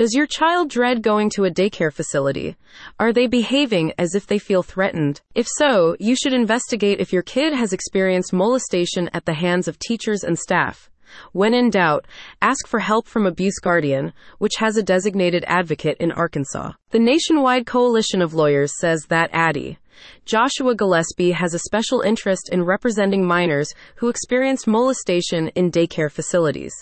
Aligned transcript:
Does 0.00 0.14
your 0.14 0.26
child 0.26 0.70
dread 0.70 1.02
going 1.02 1.28
to 1.34 1.44
a 1.44 1.50
daycare 1.50 1.92
facility? 1.92 2.56
Are 2.98 3.12
they 3.12 3.26
behaving 3.26 3.92
as 3.98 4.14
if 4.14 4.26
they 4.26 4.38
feel 4.38 4.62
threatened? 4.62 5.20
If 5.34 5.46
so, 5.46 5.94
you 6.00 6.16
should 6.16 6.32
investigate 6.32 7.00
if 7.00 7.12
your 7.12 7.20
kid 7.20 7.52
has 7.52 7.74
experienced 7.74 8.32
molestation 8.32 9.10
at 9.12 9.26
the 9.26 9.34
hands 9.34 9.68
of 9.68 9.78
teachers 9.78 10.24
and 10.24 10.38
staff. 10.38 10.88
When 11.32 11.52
in 11.52 11.68
doubt, 11.68 12.06
ask 12.40 12.66
for 12.66 12.80
help 12.80 13.06
from 13.06 13.26
Abuse 13.26 13.58
Guardian, 13.58 14.14
which 14.38 14.54
has 14.56 14.78
a 14.78 14.82
designated 14.82 15.44
advocate 15.46 15.98
in 16.00 16.12
Arkansas. 16.12 16.72
The 16.92 16.98
nationwide 16.98 17.66
coalition 17.66 18.22
of 18.22 18.32
lawyers 18.32 18.72
says 18.80 19.04
that 19.10 19.28
Addie, 19.34 19.76
Joshua 20.24 20.74
Gillispie 20.74 21.34
has 21.34 21.54
a 21.54 21.58
special 21.60 22.00
interest 22.00 22.48
in 22.52 22.64
representing 22.64 23.26
minors 23.26 23.72
who 23.96 24.08
experienced 24.08 24.66
molestation 24.66 25.48
in 25.48 25.70
daycare 25.70 26.10
facilities. 26.10 26.72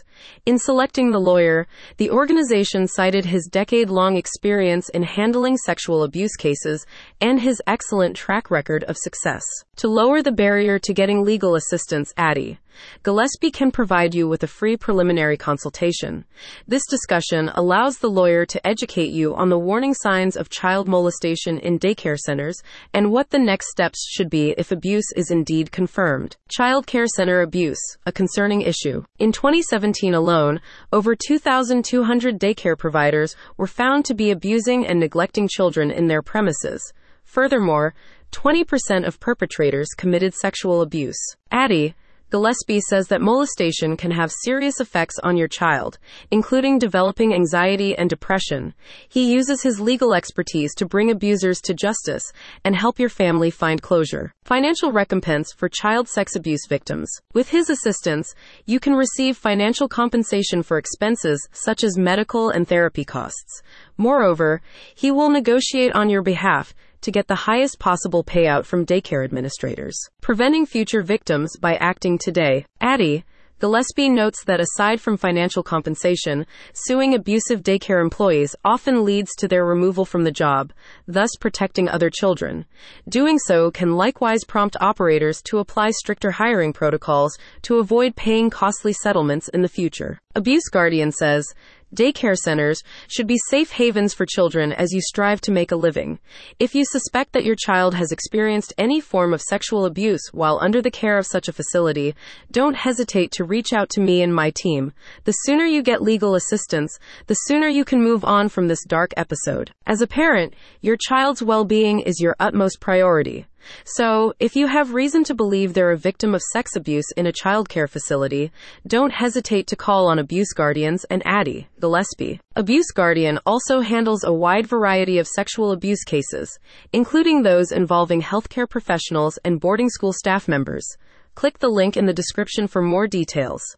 In 0.46 0.58
selecting 0.58 1.10
the 1.10 1.20
lawyer, 1.20 1.66
the 1.96 2.10
organization 2.10 2.86
cited 2.86 3.24
his 3.24 3.46
decade 3.46 3.90
long 3.90 4.16
experience 4.16 4.88
in 4.88 5.02
handling 5.02 5.56
sexual 5.56 6.02
abuse 6.02 6.36
cases 6.36 6.86
and 7.20 7.40
his 7.40 7.62
excellent 7.66 8.16
track 8.16 8.50
record 8.50 8.84
of 8.84 8.96
success. 8.96 9.44
To 9.76 9.88
lower 9.88 10.22
the 10.22 10.32
barrier 10.32 10.78
to 10.80 10.92
getting 10.92 11.24
legal 11.24 11.54
assistance, 11.54 12.12
Addie, 12.16 12.58
Gillispie 13.04 13.52
can 13.52 13.70
provide 13.70 14.14
you 14.14 14.28
with 14.28 14.42
a 14.42 14.48
free 14.48 14.76
preliminary 14.76 15.36
consultation. 15.36 16.24
This 16.66 16.86
discussion 16.86 17.50
allows 17.54 17.98
the 17.98 18.10
lawyer 18.10 18.46
to 18.46 18.66
educate 18.66 19.10
you 19.10 19.34
on 19.34 19.48
the 19.48 19.58
warning 19.58 19.94
signs 19.94 20.36
of 20.36 20.48
child 20.48 20.88
molestation 20.88 21.58
in 21.58 21.78
daycare 21.78 22.18
centers 22.18 22.60
and 22.92 23.07
what 23.10 23.30
the 23.30 23.38
next 23.38 23.70
steps 23.70 24.06
should 24.10 24.30
be 24.30 24.54
if 24.58 24.72
abuse 24.72 25.12
is 25.16 25.30
indeed 25.30 25.72
confirmed. 25.72 26.36
Child 26.48 26.86
Care 26.86 27.06
Center 27.06 27.40
abuse, 27.40 27.80
a 28.06 28.12
concerning 28.12 28.62
issue. 28.62 29.04
In 29.18 29.32
2017 29.32 30.14
alone, 30.14 30.60
over 30.92 31.14
2,200 31.14 32.38
daycare 32.38 32.78
providers 32.78 33.36
were 33.56 33.66
found 33.66 34.04
to 34.04 34.14
be 34.14 34.30
abusing 34.30 34.86
and 34.86 35.00
neglecting 35.00 35.48
children 35.48 35.90
in 35.90 36.06
their 36.06 36.22
premises. 36.22 36.92
Furthermore, 37.24 37.94
20% 38.32 39.06
of 39.06 39.20
perpetrators 39.20 39.88
committed 39.96 40.34
sexual 40.34 40.82
abuse. 40.82 41.20
Addie, 41.50 41.94
Gillispie 42.30 42.80
says 42.80 43.08
that 43.08 43.22
molestation 43.22 43.96
can 43.96 44.10
have 44.10 44.30
serious 44.30 44.80
effects 44.80 45.18
on 45.22 45.38
your 45.38 45.48
child, 45.48 45.98
including 46.30 46.78
developing 46.78 47.32
anxiety 47.32 47.96
and 47.96 48.10
depression. 48.10 48.74
He 49.08 49.32
uses 49.32 49.62
his 49.62 49.80
legal 49.80 50.12
expertise 50.12 50.74
to 50.74 50.86
bring 50.86 51.10
abusers 51.10 51.60
to 51.62 51.72
justice 51.72 52.30
and 52.64 52.76
help 52.76 52.98
your 52.98 53.08
family 53.08 53.50
find 53.50 53.80
closure. 53.80 54.34
Financial 54.44 54.92
recompense 54.92 55.52
for 55.52 55.70
child 55.70 56.06
sex 56.06 56.36
abuse 56.36 56.66
victims. 56.68 57.10
With 57.32 57.48
his 57.48 57.70
assistance, 57.70 58.34
you 58.66 58.78
can 58.78 58.92
receive 58.92 59.38
financial 59.38 59.88
compensation 59.88 60.62
for 60.62 60.76
expenses 60.76 61.48
such 61.52 61.82
as 61.82 61.96
medical 61.96 62.50
and 62.50 62.68
therapy 62.68 63.06
costs. 63.06 63.62
Moreover, 63.96 64.60
he 64.94 65.10
will 65.10 65.30
negotiate 65.30 65.94
on 65.94 66.10
your 66.10 66.22
behalf 66.22 66.74
to 67.00 67.10
get 67.10 67.28
the 67.28 67.34
highest 67.34 67.78
possible 67.78 68.24
payout 68.24 68.64
from 68.64 68.86
daycare 68.86 69.24
administrators. 69.24 69.98
Preventing 70.20 70.66
future 70.66 71.02
victims 71.02 71.56
by 71.56 71.76
acting 71.76 72.18
today. 72.18 72.66
Addie, 72.80 73.24
Gillispie 73.60 74.08
notes 74.08 74.44
that 74.44 74.60
aside 74.60 75.00
from 75.00 75.16
financial 75.16 75.64
compensation, 75.64 76.46
suing 76.72 77.12
abusive 77.12 77.64
daycare 77.64 78.00
employees 78.00 78.54
often 78.64 79.04
leads 79.04 79.34
to 79.34 79.48
their 79.48 79.64
removal 79.64 80.04
from 80.04 80.22
the 80.22 80.30
job, 80.30 80.72
thus 81.08 81.30
protecting 81.40 81.88
other 81.88 82.08
children. 82.08 82.66
Doing 83.08 83.36
so 83.36 83.72
can 83.72 83.96
likewise 83.96 84.44
prompt 84.44 84.76
operators 84.80 85.42
to 85.42 85.58
apply 85.58 85.90
stricter 85.90 86.30
hiring 86.30 86.72
protocols 86.72 87.36
to 87.62 87.78
avoid 87.78 88.14
paying 88.14 88.48
costly 88.48 88.92
settlements 88.92 89.48
in 89.48 89.62
the 89.62 89.68
future. 89.68 90.20
Abuse 90.36 90.68
Guardian 90.68 91.10
says, 91.10 91.52
Daycare 91.94 92.36
centers 92.36 92.82
should 93.08 93.26
be 93.26 93.38
safe 93.48 93.72
havens 93.72 94.12
for 94.12 94.26
children 94.26 94.72
as 94.72 94.92
you 94.92 95.00
strive 95.00 95.40
to 95.40 95.50
make 95.50 95.72
a 95.72 95.76
living. 95.76 96.18
If 96.58 96.74
you 96.74 96.84
suspect 96.84 97.32
that 97.32 97.44
your 97.44 97.56
child 97.56 97.94
has 97.94 98.12
experienced 98.12 98.74
any 98.76 99.00
form 99.00 99.32
of 99.32 99.40
sexual 99.40 99.86
abuse 99.86 100.20
while 100.32 100.58
under 100.60 100.82
the 100.82 100.90
care 100.90 101.18
of 101.18 101.26
such 101.26 101.48
a 101.48 101.52
facility, 101.52 102.14
don't 102.50 102.76
hesitate 102.76 103.32
to 103.32 103.44
reach 103.44 103.72
out 103.72 103.88
to 103.90 104.00
me 104.00 104.22
and 104.22 104.34
my 104.34 104.50
team. 104.50 104.92
The 105.24 105.32
sooner 105.32 105.64
you 105.64 105.82
get 105.82 106.02
legal 106.02 106.34
assistance, 106.34 106.98
the 107.26 107.34
sooner 107.34 107.68
you 107.68 107.84
can 107.84 108.02
move 108.02 108.24
on 108.24 108.48
from 108.48 108.68
this 108.68 108.84
dark 108.84 109.12
episode. 109.16 109.72
As 109.86 110.00
a 110.00 110.06
parent, 110.06 110.54
your 110.80 110.96
child's 110.96 111.42
well 111.42 111.64
being 111.64 112.00
is 112.00 112.20
your 112.20 112.36
utmost 112.38 112.80
priority. 112.80 113.46
So, 113.84 114.34
if 114.38 114.56
you 114.56 114.66
have 114.66 114.94
reason 114.94 115.24
to 115.24 115.34
believe 115.34 115.74
they're 115.74 115.90
a 115.90 115.96
victim 115.96 116.34
of 116.34 116.42
sex 116.52 116.76
abuse 116.76 117.10
in 117.16 117.26
a 117.26 117.32
childcare 117.32 117.88
facility, 117.88 118.50
don't 118.86 119.12
hesitate 119.12 119.66
to 119.68 119.76
call 119.76 120.06
on 120.08 120.18
Abuse 120.18 120.52
Guardians 120.52 121.04
and 121.10 121.22
Addie, 121.24 121.68
Gillispie. 121.80 122.40
Abuse 122.56 122.90
Guardian 122.92 123.38
also 123.46 123.80
handles 123.80 124.24
a 124.24 124.32
wide 124.32 124.66
variety 124.66 125.18
of 125.18 125.26
sexual 125.26 125.72
abuse 125.72 126.04
cases, 126.04 126.58
including 126.92 127.42
those 127.42 127.72
involving 127.72 128.22
healthcare 128.22 128.68
professionals 128.68 129.38
and 129.44 129.60
boarding 129.60 129.88
school 129.88 130.12
staff 130.12 130.48
members. 130.48 130.86
Click 131.34 131.58
the 131.58 131.68
link 131.68 131.96
in 131.96 132.06
the 132.06 132.12
description 132.12 132.66
for 132.66 132.82
more 132.82 133.06
details. 133.06 133.76